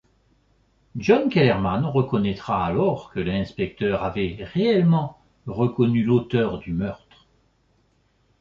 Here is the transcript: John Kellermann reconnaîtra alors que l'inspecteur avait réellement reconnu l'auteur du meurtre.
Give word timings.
John 0.95 1.29
Kellermann 1.29 1.85
reconnaîtra 1.85 2.65
alors 2.65 3.11
que 3.11 3.19
l'inspecteur 3.19 4.01
avait 4.03 4.37
réellement 4.41 5.19
reconnu 5.45 6.03
l'auteur 6.03 6.57
du 6.57 6.73
meurtre. 6.73 7.27